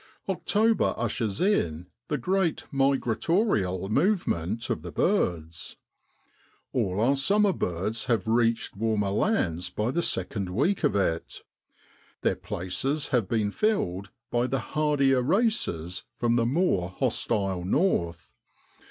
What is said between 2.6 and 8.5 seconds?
migratorial movement of the birds. All our summer birds have